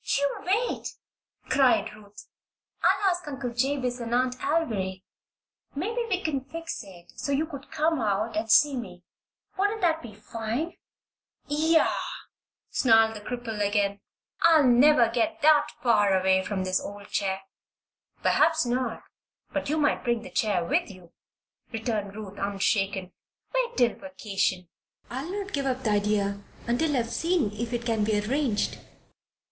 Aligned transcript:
"You 0.03 0.37
wait!" 0.43 0.93
cried 1.47 1.93
Ruth. 1.93 2.25
"I'll 2.81 3.11
ask 3.11 3.27
Uncle 3.27 3.51
Jabez 3.51 3.99
and 3.99 4.15
Aunt 4.15 4.33
Alviry. 4.39 5.03
Maybe 5.75 6.01
we 6.09 6.23
can 6.23 6.43
fix 6.45 6.83
it 6.83 7.11
so 7.15 7.31
you 7.31 7.45
could 7.45 7.69
come 7.69 8.01
out 8.01 8.35
and 8.35 8.49
see 8.49 8.75
me. 8.75 9.03
Wouldn't 9.59 9.81
that 9.81 10.01
be 10.01 10.15
fine?" 10.15 10.73
"Yah!" 11.45 11.93
snarled 12.71 13.15
the 13.15 13.21
cripple 13.21 13.59
again. 13.63 13.99
"I'll 14.41 14.63
never 14.65 15.07
get 15.07 15.43
that 15.43 15.67
far 15.83 16.19
away 16.19 16.43
from 16.43 16.63
this 16.63 16.81
old 16.81 17.09
chair." 17.09 17.41
"Perhaps 18.23 18.65
not; 18.65 19.03
but 19.53 19.69
you 19.69 19.77
might 19.77 20.03
bring 20.03 20.23
the 20.23 20.31
chair 20.31 20.65
with 20.65 20.89
you," 20.89 21.13
returned 21.71 22.15
Ruth, 22.15 22.39
unshaken. 22.39 23.13
"Wait 23.53 23.77
till 23.77 23.93
vacation. 23.93 24.67
I'll 25.11 25.31
not 25.31 25.53
give 25.53 25.67
up 25.67 25.83
the 25.83 25.91
idea 25.91 26.41
until 26.65 26.97
I've 26.97 27.11
seen 27.11 27.51
if 27.53 27.71
it 27.71 27.85
can't 27.85 28.03
be 28.07 28.19
arranged." 28.19 28.79